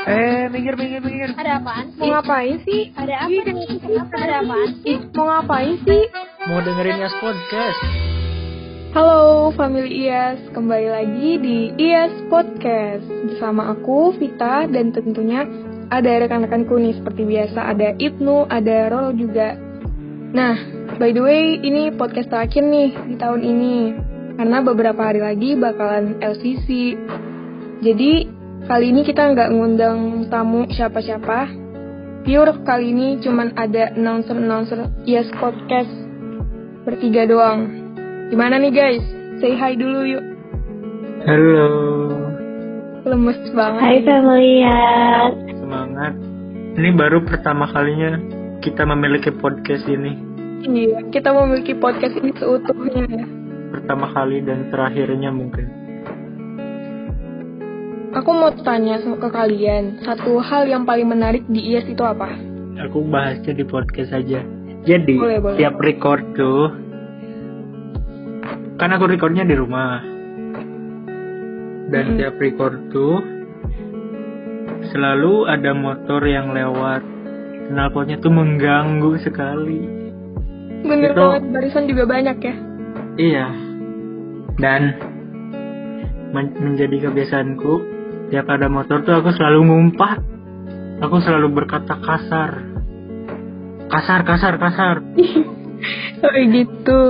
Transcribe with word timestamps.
Eh, 0.00 0.48
minggir, 0.48 0.80
minggir, 0.80 1.04
minggir. 1.04 1.30
Ada 1.36 1.60
apaan 1.60 1.92
Mau 1.92 2.08
sih? 2.08 2.08
ngapain 2.08 2.56
sih? 2.64 2.82
Ada 2.96 3.14
apa 3.20 3.28
Ih, 3.28 3.44
nih? 3.44 3.68
Kenapa 3.84 4.16
ada 4.16 4.36
apaan 4.40 4.70
sih? 4.80 4.88
Ih, 4.96 4.98
mau 5.12 5.24
ngapain 5.28 5.76
sih? 5.84 6.02
Mau 6.48 6.58
dengerin 6.64 6.96
Yas 7.04 7.16
Podcast? 7.20 7.80
Halo, 8.96 9.52
family 9.52 10.08
IAS. 10.08 10.40
Kembali 10.56 10.88
lagi 10.88 11.30
di 11.44 11.58
IAS 11.76 12.16
Podcast. 12.32 13.04
Bersama 13.28 13.76
aku, 13.76 14.16
Vita, 14.16 14.64
dan 14.64 14.88
tentunya 14.96 15.44
ada 15.92 16.10
rekan-rekanku 16.16 16.80
nih. 16.80 16.96
Seperti 16.96 17.22
biasa, 17.28 17.60
ada 17.68 17.92
Ibnu, 18.00 18.48
ada 18.48 18.88
Roro 18.88 19.12
juga. 19.12 19.52
Nah, 20.32 20.56
by 20.96 21.12
the 21.12 21.20
way, 21.20 21.60
ini 21.60 21.92
podcast 21.92 22.32
terakhir 22.32 22.64
nih 22.64 22.96
di 23.04 23.14
tahun 23.20 23.44
ini. 23.44 23.76
Karena 24.40 24.64
beberapa 24.64 25.12
hari 25.12 25.20
lagi 25.20 25.60
bakalan 25.60 26.16
LCC. 26.24 26.96
Jadi, 27.84 28.39
kali 28.66 28.92
ini 28.92 29.00
kita 29.06 29.32
nggak 29.32 29.50
ngundang 29.54 30.28
tamu 30.28 30.68
siapa-siapa. 30.68 31.48
Pure 32.20 32.52
kali 32.68 32.92
ini 32.92 33.16
cuman 33.24 33.56
ada 33.56 33.96
announcer-announcer 33.96 35.08
IAS 35.08 35.32
Podcast 35.40 35.88
bertiga 36.84 37.24
doang. 37.24 37.64
Gimana 38.28 38.60
nih 38.60 38.72
guys? 38.72 39.04
Say 39.40 39.56
hi 39.56 39.72
dulu 39.72 40.04
yuk. 40.04 40.24
Halo. 41.24 41.68
Lemes 43.08 43.40
banget. 43.56 43.80
Hai 43.80 43.98
Familias. 44.04 45.32
Semangat. 45.56 46.12
Ini 46.76 46.90
baru 46.92 47.24
pertama 47.24 47.64
kalinya 47.72 48.20
kita 48.60 48.84
memiliki 48.84 49.32
podcast 49.32 49.88
ini. 49.88 50.12
Iya, 50.60 51.08
kita 51.08 51.32
memiliki 51.32 51.72
podcast 51.72 52.20
ini 52.20 52.36
seutuhnya 52.36 53.08
ya. 53.08 53.26
Pertama 53.72 54.12
kali 54.12 54.44
dan 54.44 54.68
terakhirnya 54.68 55.32
mungkin. 55.32 55.79
Aku 58.10 58.30
mau 58.34 58.50
tanya 58.50 58.98
sama- 58.98 59.22
ke 59.22 59.30
kalian, 59.30 60.02
satu 60.02 60.42
hal 60.42 60.66
yang 60.66 60.82
paling 60.82 61.06
menarik 61.06 61.46
di 61.46 61.62
IAS 61.70 61.86
itu 61.86 62.02
apa? 62.02 62.26
Aku 62.82 63.06
bahasnya 63.06 63.54
di 63.54 63.62
podcast 63.62 64.10
aja. 64.10 64.42
Jadi, 64.82 65.14
Boleh, 65.14 65.38
boleh. 65.38 65.58
tiap 65.60 65.76
record 65.78 66.24
tuh 66.34 66.72
kan 68.80 68.90
aku 68.90 69.04
recordnya 69.06 69.44
di 69.44 69.52
rumah. 69.52 70.00
Dan 71.90 72.04
Mm-mm. 72.06 72.18
tiap 72.18 72.34
record 72.40 72.80
tuh 72.88 73.20
selalu 74.88 75.46
ada 75.46 75.70
motor 75.70 76.24
yang 76.24 76.50
lewat. 76.50 77.04
Knalpotnya 77.70 78.18
tuh 78.18 78.32
mengganggu 78.32 79.20
sekali. 79.20 79.84
Bener 80.82 81.12
Itu- 81.12 81.20
banget, 81.20 81.42
barisan 81.52 81.84
juga 81.86 82.04
banyak 82.08 82.36
ya. 82.40 82.54
Iya. 83.14 83.46
Dan 84.56 84.80
men- 86.32 86.56
menjadi 86.58 87.06
kebiasaanku, 87.06 87.74
tiap 88.30 88.46
ada 88.46 88.70
motor 88.70 89.02
tuh 89.02 89.18
aku 89.18 89.34
selalu 89.34 89.68
ngumpat. 89.68 90.18
Aku 91.02 91.18
selalu 91.18 91.50
berkata 91.50 91.98
kasar. 91.98 92.50
Kasar, 93.90 94.20
kasar, 94.22 94.54
kasar. 94.56 94.96
Kayak 96.22 96.46
gitu. 96.56 97.00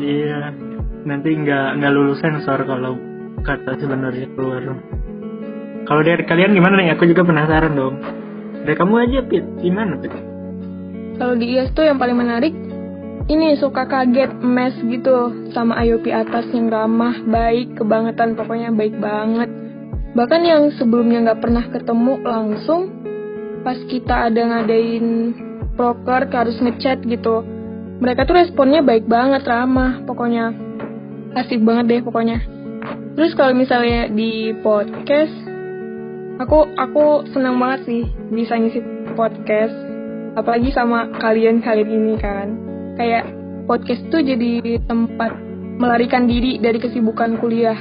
Iya. 0.00 0.56
Nanti 1.04 1.28
nggak 1.36 1.68
nggak 1.78 1.92
lulus 1.92 2.18
sensor 2.24 2.64
kalau 2.64 2.96
kata 3.44 3.76
sebenarnya 3.76 4.32
keluar. 4.32 4.62
Kalau 5.84 6.00
dari 6.00 6.24
kalian 6.24 6.56
gimana 6.56 6.80
nih? 6.80 6.96
Aku 6.96 7.04
juga 7.04 7.28
penasaran 7.28 7.76
dong. 7.76 8.00
Dari 8.64 8.72
kamu 8.72 8.94
aja, 9.04 9.20
Pit. 9.28 9.44
Gimana, 9.60 10.00
Pit? 10.00 10.16
Kalau 11.20 11.36
di 11.36 11.52
IAS 11.52 11.76
tuh 11.76 11.84
yang 11.84 12.00
paling 12.00 12.16
menarik, 12.16 12.56
ini 13.28 13.60
suka 13.60 13.84
kaget, 13.84 14.40
mes 14.40 14.72
gitu, 14.80 15.48
sama 15.52 15.76
IOP 15.84 16.08
atas 16.08 16.48
yang 16.56 16.72
ramah, 16.72 17.20
baik, 17.28 17.76
kebangetan, 17.76 18.32
pokoknya 18.32 18.72
baik 18.72 18.96
banget. 18.96 19.63
Bahkan 20.14 20.40
yang 20.46 20.62
sebelumnya 20.78 21.30
nggak 21.30 21.42
pernah 21.42 21.64
ketemu 21.68 22.22
langsung, 22.22 22.90
pas 23.66 23.78
kita 23.90 24.30
ada 24.30 24.40
ngadain 24.40 25.34
proker, 25.74 26.30
harus 26.30 26.54
ngechat 26.62 27.02
gitu, 27.02 27.42
mereka 27.98 28.22
tuh 28.22 28.38
responnya 28.38 28.78
baik 28.80 29.10
banget, 29.10 29.42
ramah, 29.42 30.06
pokoknya 30.06 30.54
asik 31.34 31.60
banget 31.66 31.84
deh 31.90 32.00
pokoknya. 32.06 32.38
Terus 33.18 33.34
kalau 33.34 33.54
misalnya 33.58 34.06
di 34.10 34.54
podcast, 34.62 35.34
aku 36.38 36.66
aku 36.74 37.26
senang 37.30 37.58
banget 37.58 37.80
sih 37.86 38.02
bisa 38.30 38.58
ngisi 38.58 38.82
podcast 39.14 39.74
apalagi 40.34 40.74
sama 40.74 41.06
kalian 41.22 41.62
kalian 41.62 41.90
ini 41.90 42.14
kan 42.18 42.48
kayak 42.98 43.24
podcast 43.70 44.02
tuh 44.10 44.22
jadi 44.22 44.82
tempat 44.86 45.30
melarikan 45.78 46.26
diri 46.26 46.58
dari 46.58 46.78
kesibukan 46.82 47.38
kuliah 47.38 47.78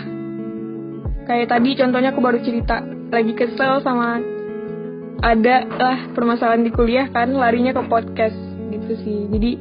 kayak 1.24 1.48
tadi 1.50 1.76
contohnya 1.76 2.12
aku 2.12 2.22
baru 2.22 2.40
cerita 2.42 2.84
lagi 3.10 3.34
kesel 3.34 3.80
sama 3.82 4.20
ada 5.24 5.64
lah 5.70 5.98
permasalahan 6.12 6.68
di 6.68 6.72
kuliah 6.74 7.08
kan 7.10 7.32
larinya 7.32 7.72
ke 7.72 7.84
podcast 7.88 8.36
gitu 8.70 8.94
sih 9.02 9.20
jadi 9.32 9.52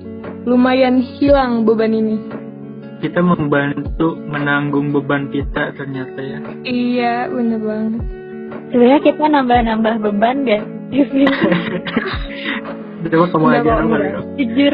lumayan 0.45 0.99
hilang 0.99 1.62
beban 1.62 1.95
ini 1.95 2.19
Kita 3.03 3.19
membantu 3.19 4.15
menanggung 4.31 4.95
beban 4.95 5.27
kita 5.27 5.75
ternyata 5.75 6.22
ya. 6.22 6.39
iya 6.62 7.27
bener 7.27 7.59
banget 7.59 8.22
Sebenarnya 8.72 9.01
kita 9.05 9.25
nambah-nambah 9.28 9.95
beban 10.01 10.37
gak? 10.49 10.65
Coba 13.03 13.27
kamu 13.28 13.47
aja. 13.53 13.71
Ro. 13.84 14.21
Jujur. 14.41 14.72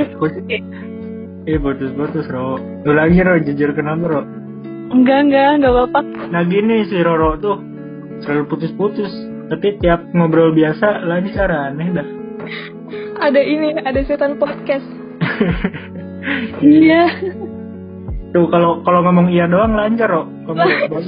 Eh, 1.48 1.58
putus-putus, 1.58 2.26
Ro. 2.30 2.62
Ulangi, 2.86 3.18
Ro. 3.24 3.42
Jujur 3.42 3.74
kenapa, 3.74 4.04
Ro? 4.06 4.20
Enggak, 4.88 5.18
enggak, 5.28 5.48
enggak 5.60 5.72
apa-apa. 5.74 6.00
Nah, 6.32 6.42
gini 6.48 6.88
si 6.88 6.96
Roro 7.00 7.36
tuh 7.36 7.56
selalu 8.24 8.42
putus-putus. 8.48 9.12
Tapi 9.48 9.80
tiap 9.80 10.04
ngobrol 10.12 10.52
biasa 10.52 11.08
lancar 11.08 11.48
aneh 11.48 11.88
dah. 11.92 12.08
ada 13.18 13.40
ini 13.42 13.74
ada 13.74 13.98
setan 14.04 14.36
podcast 14.38 14.84
Iya. 16.62 17.04
Tuh 18.30 18.46
kalau 18.52 18.84
kalau 18.84 19.00
ngomong 19.08 19.32
iya 19.32 19.48
doang 19.48 19.72
lancar, 19.72 20.12
Ro. 20.12 20.28
Kamu 20.44 20.56
bagus. 20.92 21.06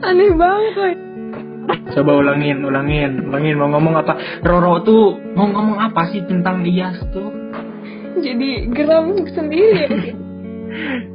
aneh 0.00 0.32
banget 0.32 0.74
woy. 0.76 0.94
Coba 1.92 2.12
ulangin, 2.16 2.64
ulangin, 2.64 3.28
ulangin 3.28 3.54
mau 3.60 3.68
ngomong 3.76 3.94
apa? 4.00 4.40
Roro 4.40 4.80
tuh 4.82 5.20
mau 5.36 5.46
ngomong 5.46 5.78
apa 5.78 6.08
sih 6.10 6.24
tentang 6.24 6.64
Iyas 6.64 6.96
tuh? 7.12 7.40
jadi 8.20 8.68
geram 8.76 9.16
sendiri 9.32 9.88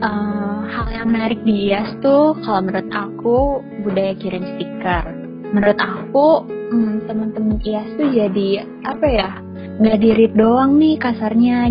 Eh, 0.00 0.60
hal 0.72 0.88
yang 0.88 1.12
menarik 1.12 1.44
di 1.44 1.68
IAS 1.68 2.00
tuh 2.00 2.32
kalau 2.40 2.64
menurut 2.64 2.88
aku 2.88 3.60
budaya 3.84 4.16
kirim 4.16 4.40
stiker. 4.56 5.04
Menurut 5.52 5.76
aku 5.76 6.48
hmm, 6.72 7.04
teman-teman 7.04 7.60
IAS 7.60 8.00
tuh 8.00 8.08
jadi 8.08 8.64
apa 8.88 9.04
ya? 9.04 9.30
Nggak 9.76 10.00
dirit 10.00 10.32
doang 10.40 10.80
nih 10.80 10.96
kasarnya. 10.96 11.68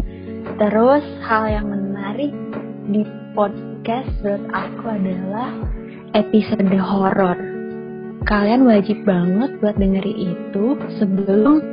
Terus 0.62 1.02
hal 1.26 1.44
yang 1.50 1.74
menarik 1.74 2.30
di 2.94 3.02
podcast 3.34 4.14
menurut 4.22 4.46
aku 4.54 4.86
adalah 4.94 5.50
episode 6.14 6.70
horor. 6.78 7.38
Kalian 8.30 8.62
wajib 8.70 9.10
banget 9.10 9.58
buat 9.58 9.74
dengerin 9.82 10.38
itu 10.38 10.78
sebelum 11.02 11.66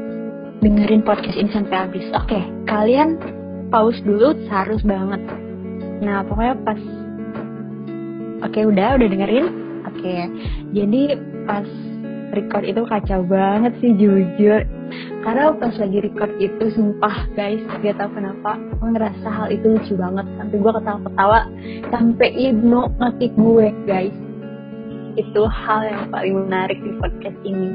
dengerin 0.64 1.04
podcast 1.04 1.36
ini 1.36 1.52
sampai 1.52 1.84
habis. 1.84 2.08
Oke, 2.16 2.40
kalian 2.64 3.20
pause 3.68 4.00
dulu 4.08 4.32
harus 4.48 4.80
banget. 4.80 5.20
Nah, 6.02 6.24
pokoknya 6.26 6.56
pas 6.64 6.80
Oke, 8.44 8.68
udah, 8.68 9.00
udah 9.00 9.08
dengerin. 9.08 9.46
Oke. 9.88 10.28
Jadi 10.76 11.16
pas 11.48 11.64
record 12.36 12.64
itu 12.68 12.82
kacau 12.84 13.20
banget 13.24 13.72
sih 13.80 13.96
jujur. 13.96 14.60
Karena 15.24 15.50
pas 15.56 15.74
lagi 15.80 15.98
record 16.04 16.32
itu 16.38 16.64
sumpah 16.76 17.26
guys, 17.34 17.58
gak 17.82 17.96
tau 17.96 18.12
kenapa 18.12 18.60
gue 18.60 18.88
ngerasa 18.92 19.26
hal 19.26 19.48
itu 19.50 19.74
lucu 19.74 19.94
banget 19.98 20.26
sampai 20.38 20.56
gue 20.62 20.72
ketawa-ketawa 20.78 21.40
sampai 21.90 22.28
Ibnu 22.30 22.80
ngetik 23.00 23.32
gue 23.34 23.66
guys. 23.88 24.16
Itu 25.16 25.48
hal 25.48 25.80
yang 25.88 26.02
paling 26.12 26.34
menarik 26.46 26.78
di 26.84 26.92
podcast 27.00 27.38
ini. 27.42 27.72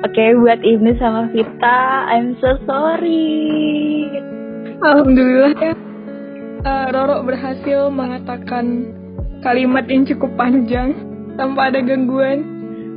Oke, 0.00 0.24
buat 0.40 0.64
Ibnu 0.64 0.96
sama 0.96 1.28
Vita, 1.30 2.08
I'm 2.08 2.40
so 2.40 2.56
sorry. 2.64 4.16
Alhamdulillah 4.80 5.54
ya. 5.60 5.87
Eh, 6.58 6.86
Roro 6.90 7.22
berhasil 7.22 7.86
mengatakan 7.94 8.90
kalimat 9.46 9.86
yang 9.86 10.02
cukup 10.02 10.34
panjang 10.34 10.90
tanpa 11.38 11.70
ada 11.70 11.78
gangguan. 11.78 12.42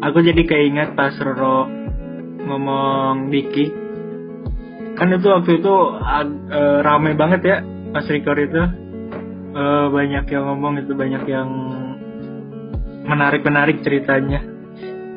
Aku 0.01 0.17
jadi 0.25 0.41
keinget 0.41 0.97
pas 0.97 1.13
Roro 1.21 1.69
ngomong 2.41 3.29
Diki. 3.29 3.69
Kan 4.97 5.13
itu 5.13 5.27
waktu 5.29 5.61
itu 5.61 5.75
eh, 6.49 6.77
rame 6.81 7.13
banget 7.13 7.41
ya 7.45 7.57
pas 7.93 8.05
record 8.09 8.39
itu. 8.41 8.63
Eh, 9.51 9.85
banyak 9.93 10.25
yang 10.25 10.43
ngomong 10.49 10.81
itu 10.81 10.97
banyak 10.97 11.23
yang 11.29 11.49
menarik-menarik 13.05 13.85
ceritanya. 13.85 14.41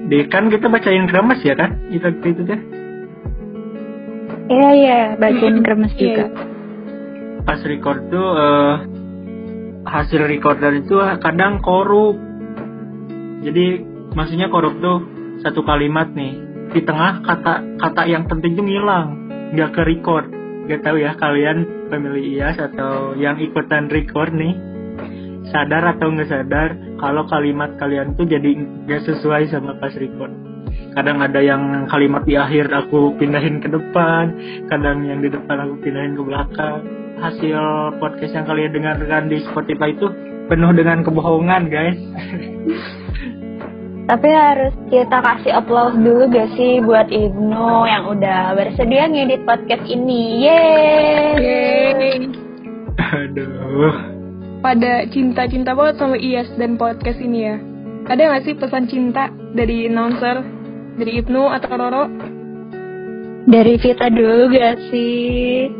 Di 0.04 0.28
kan 0.28 0.52
kita 0.52 0.68
bacain 0.68 1.08
kremes 1.08 1.40
ya 1.40 1.56
kan? 1.56 1.80
Itu 1.88 2.12
itu 2.20 2.42
teh. 2.44 2.60
Iya 4.44 4.70
iya, 4.76 5.00
bagian 5.16 5.56
Mm-mm. 5.56 5.64
kremes 5.64 5.96
Iya, 5.96 6.00
juga. 6.04 6.24
Pas 7.44 7.60
record 7.60 8.08
tuh 8.08 8.28
eh, 8.40 8.74
hasil 9.84 10.24
recordan 10.24 10.80
itu 10.80 10.96
kadang 11.20 11.60
korup. 11.60 12.16
Jadi 13.44 13.84
maksudnya 14.16 14.48
korup 14.48 14.80
tuh 14.80 15.04
satu 15.44 15.60
kalimat 15.60 16.08
nih. 16.16 16.40
Di 16.72 16.80
tengah 16.82 17.20
kata 17.20 17.76
kata 17.76 18.02
yang 18.08 18.24
penting 18.24 18.56
tuh 18.56 18.64
ngilang. 18.64 19.28
Nggak 19.52 19.70
ke 19.76 19.82
record. 19.84 20.26
Nggak 20.64 20.80
tahu 20.80 20.96
ya 20.96 21.12
kalian 21.20 21.88
family 21.92 22.40
IAS 22.40 22.56
atau 22.56 23.12
yang 23.20 23.36
ikutan 23.36 23.92
record 23.92 24.32
nih. 24.32 24.56
Sadar 25.52 25.84
atau 25.94 26.08
nggak 26.08 26.32
sadar 26.32 26.72
kalau 26.96 27.28
kalimat 27.28 27.76
kalian 27.76 28.16
tuh 28.16 28.24
jadi 28.24 28.56
nggak 28.88 29.04
sesuai 29.04 29.52
sama 29.52 29.76
pas 29.76 29.92
record. 29.92 30.32
Kadang 30.96 31.20
ada 31.20 31.44
yang 31.44 31.84
kalimat 31.92 32.24
di 32.24 32.40
akhir 32.40 32.72
aku 32.72 33.20
pindahin 33.20 33.60
ke 33.60 33.68
depan 33.68 34.32
kadang 34.72 35.04
yang 35.06 35.20
di 35.20 35.28
depan 35.30 35.68
aku 35.68 35.74
pindahin 35.84 36.18
ke 36.18 36.22
belakang 36.22 37.03
hasil 37.24 37.58
podcast 37.96 38.36
yang 38.36 38.44
kalian 38.44 38.72
dengarkan 38.76 39.32
di 39.32 39.40
Spotify 39.48 39.96
itu 39.96 40.12
penuh 40.52 40.72
dengan 40.76 41.00
kebohongan 41.00 41.72
guys 41.72 41.96
Tapi 44.04 44.28
harus 44.28 44.76
kita 44.92 45.16
kasih 45.24 45.56
applause 45.56 45.96
dulu 45.96 46.28
gak 46.28 46.52
sih 46.60 46.76
buat 46.84 47.08
Ibnu 47.08 47.88
yang 47.88 48.04
udah 48.04 48.52
bersedia 48.52 49.08
ngedit 49.08 49.48
podcast 49.48 49.80
ini. 49.88 50.44
Yeay! 50.44 51.32
Yeay. 51.40 52.18
aduh 53.00 53.96
Pada 54.60 55.08
cinta-cinta 55.08 55.72
banget 55.72 55.96
sama 55.96 56.20
IAS 56.20 56.52
dan 56.60 56.76
podcast 56.76 57.16
ini 57.16 57.48
ya. 57.48 57.56
Ada 58.04 58.22
nggak 58.28 58.44
sih 58.44 58.54
pesan 58.60 58.92
cinta 58.92 59.32
dari 59.56 59.88
announcer, 59.88 60.44
dari 61.00 61.24
Ibnu 61.24 61.48
atau 61.48 61.72
Roro? 61.72 62.04
Dari 63.48 63.80
Vita 63.80 64.12
dulu 64.12 64.52
gak 64.52 64.76
sih? 64.92 65.72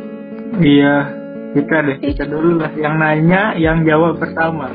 iya 0.65 1.24
kita 1.55 1.77
deh 1.87 1.97
kita 2.03 2.25
dulu 2.27 2.61
lah 2.61 2.73
yang 2.75 2.99
nanya 2.99 3.55
yang 3.55 3.87
jawab 3.87 4.19
pertama 4.19 4.75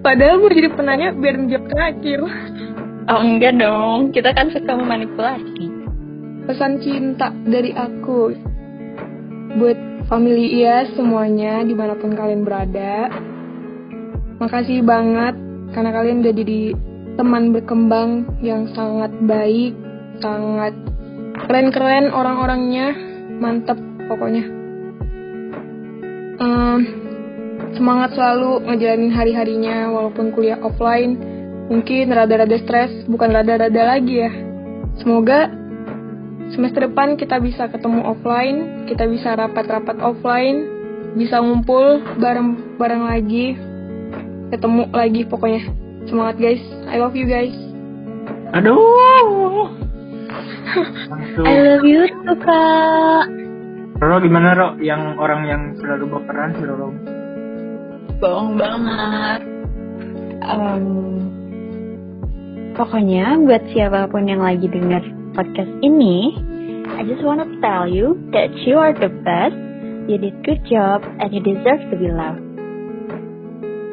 Padahal 0.00 0.40
gue 0.40 0.56
jadi 0.56 0.72
penanya 0.72 1.12
biar 1.12 1.36
menjawab 1.36 1.66
terakhir. 1.68 2.24
Oh 3.12 3.20
enggak 3.20 3.60
dong, 3.60 4.16
kita 4.16 4.32
kan 4.32 4.48
suka 4.48 4.72
memanipulasi. 4.72 5.68
Pesan 6.48 6.80
cinta 6.80 7.28
dari 7.44 7.76
aku 7.76 8.32
buat 9.60 9.78
family 10.08 10.56
IAS 10.56 10.96
semuanya 10.96 11.60
di 11.68 11.76
mana 11.76 12.00
pun 12.00 12.16
kalian 12.16 12.48
berada. 12.48 13.12
Makasih 14.40 14.80
banget 14.88 15.36
karena 15.76 15.90
kalian 15.92 16.24
udah 16.24 16.32
jadi 16.32 16.60
teman 17.20 17.52
berkembang 17.52 18.40
yang 18.40 18.72
sangat 18.72 19.12
baik, 19.28 19.76
sangat 20.24 20.72
keren-keren 21.44 22.08
orang-orangnya, 22.08 22.96
mantep 23.36 23.76
pokoknya. 24.08 24.59
Em, 26.40 26.78
semangat 27.76 28.16
selalu 28.16 28.64
ngejalanin 28.64 29.12
hari-harinya 29.12 29.92
walaupun 29.92 30.32
kuliah 30.32 30.56
offline. 30.64 31.20
Mungkin 31.68 32.10
rada-rada 32.10 32.56
stres, 32.64 33.04
bukan 33.06 33.30
rada-rada 33.30 33.82
lagi 33.84 34.24
ya. 34.24 34.32
Semoga 34.98 35.52
semester 36.50 36.88
depan 36.88 37.14
kita 37.20 37.38
bisa 37.38 37.68
ketemu 37.68 38.02
offline, 38.08 38.88
kita 38.90 39.06
bisa 39.06 39.36
rapat-rapat 39.36 40.00
offline, 40.02 40.66
bisa 41.14 41.38
ngumpul 41.38 42.02
bareng-bareng 42.18 43.04
lagi, 43.06 43.54
ketemu 44.50 44.88
lagi 44.90 45.22
pokoknya. 45.28 45.62
Semangat 46.08 46.40
guys, 46.40 46.62
I 46.88 46.96
love 46.98 47.14
you 47.14 47.28
guys. 47.28 47.54
aduh 48.50 49.70
I 51.46 51.54
love 51.62 51.86
you 51.86 52.10
too, 52.10 52.34
Kak. 52.42 53.39
Roro 54.00 54.16
gimana 54.24 54.56
Ro 54.56 54.68
yang 54.80 55.20
orang 55.20 55.44
yang 55.44 55.62
selalu 55.76 56.08
berperan 56.08 56.56
si 56.56 56.62
Roro 56.64 56.88
Bohong 58.20 58.56
banget. 58.60 59.40
Em, 60.40 60.84
pokoknya 62.76 63.40
buat 63.44 63.64
siapa 63.72 64.08
pun 64.08 64.28
yang 64.28 64.44
lagi 64.44 64.68
dengar 64.68 65.00
podcast 65.32 65.72
ini, 65.80 66.36
I 66.96 67.04
just 67.04 67.24
wanna 67.24 67.48
tell 67.64 67.88
you 67.88 68.16
that 68.32 68.52
you 68.64 68.76
are 68.76 68.92
the 68.92 69.08
best, 69.24 69.56
you 70.04 70.20
did 70.20 70.36
good 70.44 70.60
job, 70.68 71.00
and 71.20 71.32
you 71.32 71.40
deserve 71.40 71.80
to 71.88 71.96
be 71.96 72.12
loved. 72.12 72.44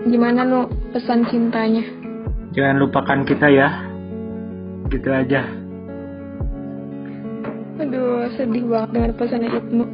Gimana 0.07 0.44
nu 0.48 0.71
pesan 0.92 1.27
cintanya? 1.27 2.07
jangan 2.57 2.81
lupakan 2.81 3.21
kita 3.27 3.48
ya 3.54 3.69
gitu 4.89 5.09
aja 5.12 5.45
Aduh, 7.88 8.28
sedih 8.36 8.63
banget 8.68 8.89
dengan 8.92 9.12
pesannya 9.16 9.50
Ibnu. 9.51 9.86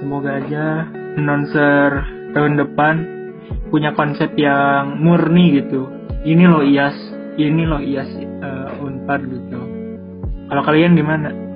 semoga 0.00 0.30
aja 0.40 0.88
announcer 1.20 1.90
tahun 2.32 2.56
depan 2.56 2.94
punya 3.68 3.92
konsep 3.92 4.32
yang 4.38 4.96
murni 4.96 5.60
gitu 5.60 5.92
ini 6.24 6.48
loh 6.48 6.64
IAS 6.64 6.96
ini 7.36 7.68
loh 7.68 7.82
IAS 7.84 8.08
eh, 8.16 8.80
Unpad 8.80 9.20
gitu 9.28 9.60
kalau 10.48 10.62
kalian 10.64 10.96
gimana 10.96 11.50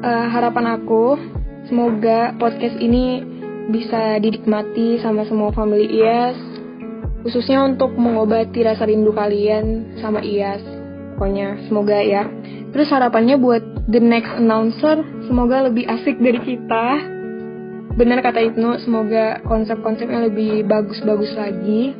Eh, 0.00 0.26
harapan 0.32 0.80
aku, 0.80 1.12
semoga 1.68 2.32
podcast 2.40 2.72
ini 2.80 3.20
bisa 3.68 4.16
dinikmati 4.16 4.96
sama 4.96 5.28
semua 5.28 5.52
family 5.52 5.92
IAS, 5.92 6.40
khususnya 7.20 7.60
untuk 7.68 7.92
mengobati 8.00 8.64
rasa 8.64 8.88
rindu 8.88 9.12
kalian 9.12 9.92
sama 10.00 10.24
IAS. 10.24 10.64
Pokoknya 11.20 11.60
semoga 11.68 12.00
ya. 12.00 12.24
Terus 12.70 12.88
harapannya 12.94 13.36
buat 13.38 13.62
the 13.90 13.98
next 13.98 14.30
announcer, 14.38 15.02
semoga 15.26 15.66
lebih 15.66 15.90
asik 15.90 16.22
dari 16.22 16.38
kita. 16.38 16.86
Benar 17.98 18.22
kata 18.22 18.38
Ibnu, 18.38 18.78
semoga 18.86 19.42
konsep-konsepnya 19.42 20.30
lebih 20.30 20.62
bagus-bagus 20.70 21.34
lagi. 21.34 21.92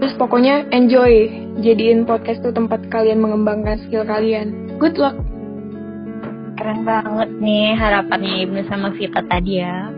Terus 0.00 0.16
pokoknya 0.16 0.68
enjoy, 0.72 1.28
jadiin 1.60 2.08
podcast 2.08 2.40
tuh 2.40 2.52
tempat 2.52 2.88
kalian 2.88 3.20
mengembangkan 3.20 3.80
skill 3.84 4.08
kalian. 4.08 4.76
Good 4.80 4.96
luck! 4.96 5.16
Keren 6.56 6.88
banget 6.88 7.30
nih 7.36 7.76
harapannya 7.76 8.32
Ibnu 8.48 8.60
sama 8.72 8.88
Vita 8.96 9.20
tadi 9.20 9.60
ya. 9.60 9.92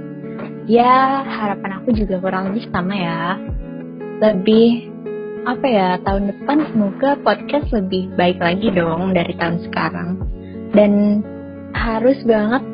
Ya, 0.68 1.22
harapan 1.24 1.80
aku 1.80 1.94
juga 1.94 2.18
kurang 2.18 2.52
lebih 2.52 2.68
sama 2.74 2.92
ya. 2.92 3.38
Lebih, 4.18 4.90
apa 5.44 5.66
ya, 5.66 5.88
tahun 6.02 6.34
depan 6.34 6.58
semoga 6.72 7.10
podcast 7.22 7.70
lebih 7.70 8.10
baik 8.18 8.40
lagi 8.42 8.72
dong 8.74 9.14
dari 9.14 9.34
tahun 9.38 9.58
sekarang. 9.68 10.08
Dan 10.74 11.22
harus 11.76 12.18
banget 12.26 12.64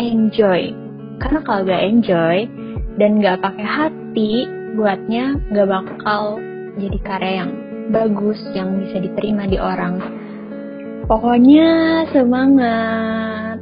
enjoy. 0.00 0.72
Karena 1.20 1.40
kalau 1.44 1.62
gak 1.68 1.84
enjoy 1.84 2.48
dan 2.96 3.20
gak 3.20 3.42
pakai 3.44 3.66
hati, 3.66 4.32
buatnya 4.78 5.38
gak 5.52 5.68
bakal 5.68 6.40
jadi 6.80 6.98
karya 7.04 7.32
yang 7.44 7.52
bagus, 7.90 8.40
yang 8.56 8.80
bisa 8.80 8.96
diterima 9.02 9.44
di 9.46 9.58
orang. 9.60 10.00
Pokoknya 11.04 11.68
semangat. 12.16 13.60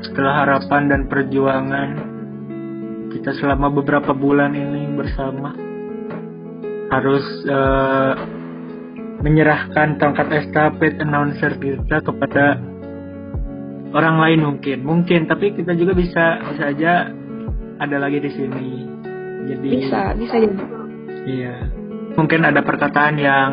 setelah 0.00 0.48
harapan 0.48 0.88
dan 0.88 1.02
perjuangan 1.12 1.90
kita 3.12 3.36
selama 3.36 3.68
beberapa 3.68 4.16
bulan 4.16 4.56
ini 4.56 4.88
bersama 4.96 5.52
harus 6.90 7.24
eh, 7.46 8.12
menyerahkan 9.20 10.00
tongkat 10.00 10.28
estafet 10.44 10.98
announcer 11.00 11.54
kita 11.60 12.02
kepada 12.02 12.58
orang 13.94 14.16
lain 14.18 14.40
mungkin. 14.46 14.78
Mungkin 14.82 15.30
tapi 15.30 15.54
kita 15.54 15.74
juga 15.78 15.94
bisa 15.94 16.40
bisa 16.50 16.64
aja 16.70 16.92
ada 17.80 17.96
lagi 17.96 18.18
di 18.20 18.30
sini. 18.32 18.68
Jadi 19.40 19.68
Bisa, 19.82 20.12
bisa 20.14 20.36
jadi. 20.36 20.56
iya. 21.26 21.56
Mungkin 22.14 22.44
ada 22.44 22.60
perkataan 22.60 23.16
yang 23.16 23.50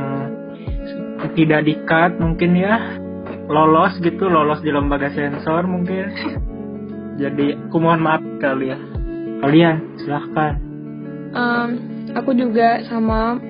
tidak 1.34 1.64
dikat 1.64 2.20
mungkin 2.20 2.58
ya. 2.58 3.00
Lolos 3.48 3.96
gitu 4.04 4.28
lolos 4.28 4.60
di 4.60 4.70
lembaga 4.76 5.08
sensor 5.16 5.64
mungkin. 5.64 6.12
Jadi 7.22 7.56
aku 7.56 7.78
mohon 7.82 8.04
maaf 8.04 8.22
kali 8.38 8.70
ya. 8.70 8.78
Kalian 9.42 9.76
silahkan. 10.04 10.54
Em, 11.34 11.70
aku 12.16 12.32
juga 12.38 12.84
sama 12.88 13.42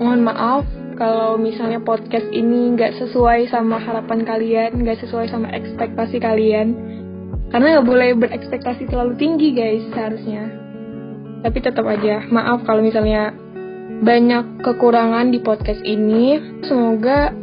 mohon 0.00 0.26
maaf 0.26 0.66
kalau 0.94 1.34
misalnya 1.34 1.82
podcast 1.82 2.26
ini 2.30 2.74
nggak 2.78 2.94
sesuai 3.02 3.50
sama 3.50 3.82
harapan 3.82 4.22
kalian, 4.22 4.70
nggak 4.78 5.02
sesuai 5.02 5.26
sama 5.26 5.50
ekspektasi 5.50 6.22
kalian. 6.22 6.74
Karena 7.50 7.78
nggak 7.78 7.86
boleh 7.86 8.10
berekspektasi 8.18 8.90
terlalu 8.90 9.18
tinggi 9.18 9.54
guys 9.54 9.82
seharusnya. 9.90 10.50
Tapi 11.44 11.58
tetap 11.60 11.84
aja 11.86 12.24
maaf 12.30 12.62
kalau 12.64 12.80
misalnya 12.80 13.34
banyak 14.02 14.62
kekurangan 14.62 15.34
di 15.34 15.42
podcast 15.42 15.82
ini. 15.82 16.38
Semoga 16.62 17.34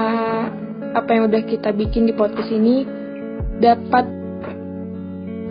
ah, 0.00 0.48
apa 0.96 1.10
yang 1.12 1.28
udah 1.28 1.42
kita 1.44 1.76
bikin 1.76 2.08
di 2.08 2.14
podcast 2.16 2.48
ini 2.48 2.88
dapat 3.60 4.08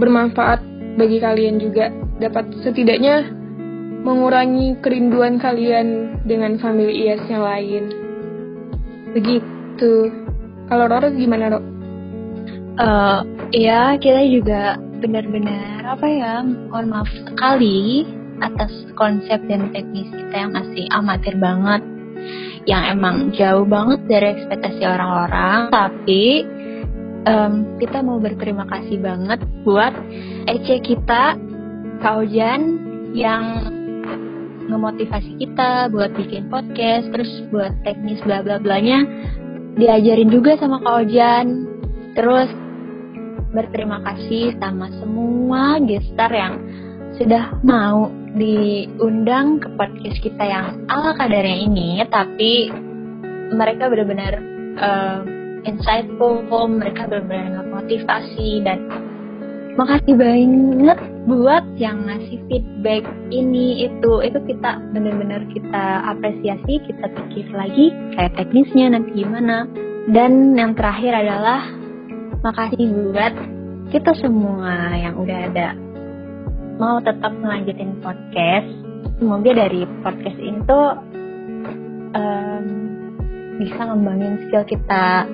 bermanfaat 0.01 0.59
bagi 0.97 1.21
kalian 1.21 1.61
juga 1.61 1.93
dapat 2.17 2.49
setidaknya 2.65 3.42
mengurangi 4.03 4.77
kerinduan 4.83 5.39
kalian 5.39 6.19
dengan 6.27 6.59
family 6.59 7.07
IAS 7.07 7.23
yang 7.31 7.43
lain. 7.43 7.83
Begitu. 9.15 10.11
Kalau 10.67 10.85
Roro 10.91 11.09
gimana, 11.15 11.47
Roro? 11.49 11.73
eh 12.73 13.19
ya 13.53 13.93
kita 14.01 14.25
juga 14.33 14.81
benar-benar 14.97 15.85
apa 15.85 16.07
ya 16.09 16.41
mohon 16.41 16.89
maaf 16.89 17.09
sekali 17.29 18.07
atas 18.41 18.73
konsep 18.97 19.37
dan 19.45 19.69
teknis 19.69 20.09
kita 20.09 20.35
yang 20.47 20.51
masih 20.57 20.89
amatir 20.89 21.37
banget 21.37 21.85
yang 22.65 22.97
emang 22.97 23.29
jauh 23.35 23.67
banget 23.67 24.01
dari 24.09 24.27
ekspektasi 24.39 24.81
orang-orang 24.89 25.69
tapi 25.69 26.47
um, 27.29 27.77
kita 27.77 28.01
mau 28.01 28.17
berterima 28.17 28.65
kasih 28.65 28.97
banget 29.03 29.43
buat 29.61 29.93
EC 30.49 30.81
kita 30.81 31.37
Kak 32.01 32.25
Ojan 32.25 32.61
yang 33.13 33.69
ngemotivasi 34.69 35.39
kita 35.41 35.91
buat 35.91 36.15
bikin 36.15 36.47
podcast 36.47 37.09
terus 37.11 37.31
buat 37.51 37.73
teknis 37.83 38.19
bla 38.23 38.39
bla 38.45 38.59
blanya 38.61 39.03
diajarin 39.77 40.29
juga 40.29 40.57
sama 40.57 40.81
Kak 40.81 40.95
Ojan. 41.05 41.47
Terus 42.13 42.49
berterima 43.53 44.01
kasih 44.01 44.57
sama 44.57 44.89
semua 44.97 45.77
gestar 45.85 46.29
yang 46.33 46.57
sudah 47.17 47.61
mau 47.61 48.09
diundang 48.33 49.61
ke 49.61 49.69
podcast 49.77 50.17
kita 50.25 50.41
yang 50.41 50.67
ala 50.89 51.13
kadarnya 51.13 51.69
ini 51.69 52.01
tapi 52.09 52.73
mereka 53.53 53.93
benar-benar 53.93 54.33
uh, 54.81 55.21
insightful 55.61 56.41
mereka 56.65 57.05
benar-benar 57.05 57.69
motivasi 57.69 58.65
dan 58.65 58.89
makasih 59.73 60.15
banget 60.17 60.99
buat 61.25 61.65
yang 61.79 62.05
ngasih 62.05 62.39
feedback 62.49 63.03
ini. 63.33 63.89
Itu 63.89 64.21
itu 64.21 64.39
kita 64.45 64.79
benar-benar 64.93 65.47
kita 65.49 65.85
apresiasi 66.13 66.81
kita 66.83 67.05
pikir 67.09 67.49
lagi 67.53 67.89
kayak 68.13 68.33
teknisnya 68.37 68.93
nanti 68.93 69.11
gimana. 69.17 69.65
Dan 70.03 70.53
yang 70.59 70.75
terakhir 70.75 71.15
adalah 71.15 71.63
makasih 72.43 72.91
buat 72.91 73.33
kita 73.89 74.11
semua 74.19 74.99
yang 74.99 75.15
udah 75.15 75.39
ada. 75.47 75.69
Mau 76.81 76.99
tetap 76.99 77.31
melanjutin 77.39 78.01
podcast 78.03 78.67
semoga 79.21 79.51
dari 79.55 79.87
podcast 80.03 80.39
ini 80.41 80.59
tuh 80.67 80.87
um, 82.17 82.65
bisa 83.61 83.79
ngembangin 83.87 84.43
skill 84.47 84.65
kita. 84.67 85.29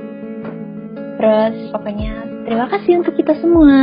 Terus 1.17 1.55
pokoknya 1.73 2.38
terima 2.49 2.65
kasih 2.65 3.05
untuk 3.05 3.13
kita 3.13 3.37
semua 3.37 3.77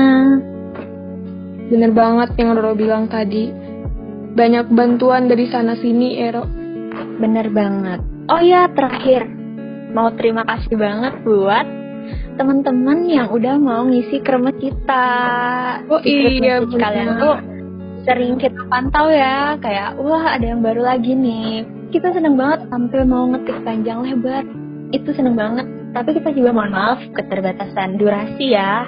bener 1.71 1.95
banget 1.95 2.35
yang 2.35 2.59
Roro 2.59 2.75
bilang 2.75 3.07
tadi 3.07 3.55
banyak 4.35 4.67
bantuan 4.75 5.31
dari 5.31 5.47
sana 5.47 5.79
sini 5.79 6.19
Ero 6.19 6.43
bener 7.23 7.47
banget 7.55 8.03
oh 8.27 8.43
ya 8.43 8.67
terakhir 8.75 9.23
mau 9.95 10.11
terima 10.19 10.43
kasih 10.43 10.75
banget 10.75 11.15
buat 11.23 11.67
teman-teman 12.37 13.07
yang 13.07 13.33
udah 13.33 13.57
mau 13.57 13.83
ngisi 13.89 14.21
kremet 14.21 14.61
kita. 14.61 15.07
Oh 15.89 16.03
iya, 16.05 16.61
kalian 16.63 17.17
tuh 17.19 17.37
sering 18.05 18.37
kita 18.39 18.61
pantau 18.71 19.09
ya, 19.11 19.57
kayak 19.59 19.97
wah 19.99 20.37
ada 20.37 20.45
yang 20.55 20.61
baru 20.61 20.85
lagi 20.85 21.17
nih. 21.17 21.65
Kita 21.91 22.13
seneng 22.13 22.37
banget 22.37 22.69
sampai 22.69 23.03
mau 23.09 23.25
ngetik 23.33 23.57
panjang 23.65 24.05
lebar. 24.05 24.45
Itu 24.93 25.17
seneng 25.17 25.35
banget. 25.35 25.67
Tapi 25.97 26.13
kita 26.13 26.29
juga 26.37 26.53
mohon 26.53 26.77
maaf 26.77 27.01
keterbatasan 27.17 27.97
durasi 27.97 28.53
ya. 28.53 28.85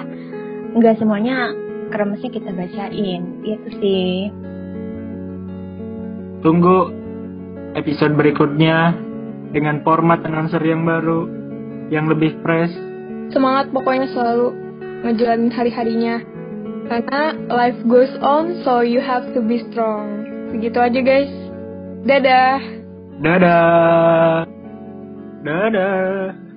Enggak 0.77 1.01
semuanya 1.01 1.49
kremesnya 1.89 2.29
kita 2.29 2.53
bacain. 2.53 3.41
Itu 3.41 3.69
sih. 3.81 4.29
Tunggu 6.45 6.93
episode 7.73 8.13
berikutnya 8.13 8.93
dengan 9.49 9.81
format 9.81 10.21
announcer 10.21 10.61
yang 10.61 10.85
baru, 10.85 11.25
yang 11.89 12.05
lebih 12.05 12.37
fresh, 12.45 12.71
semangat 13.33 13.69
pokoknya 13.73 14.09
selalu 14.13 14.53
ngejalanin 15.05 15.51
hari-harinya 15.53 16.15
karena 16.89 17.37
life 17.47 17.77
goes 17.85 18.09
on 18.25 18.61
so 18.65 18.81
you 18.81 18.97
have 18.97 19.25
to 19.37 19.39
be 19.45 19.61
strong 19.69 20.25
begitu 20.49 20.77
aja 20.81 20.99
guys 20.99 21.31
dadah 22.03 22.59
dadah 23.21 24.49
dadah 25.45 25.69
dadah 25.69 26.48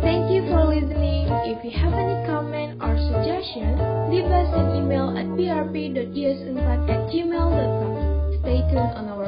thank 0.00 0.32
you 0.32 0.40
for 0.48 0.64
listening. 0.72 1.28
If 1.44 1.62
you 1.64 1.70
have 1.78 1.92
any 1.92 2.26
comment 2.26 2.80
or 2.80 2.96
suggestion 2.96 3.76
leave 4.08 4.24
us 4.24 4.48
an 4.56 4.76
email 4.80 5.10
at 5.16 5.26
brp.es4 5.36 6.88
at 6.88 7.12
gmail.com 7.12 8.38
stay 8.40 8.60
tuned 8.72 8.92
on 8.96 9.08
our 9.08 9.21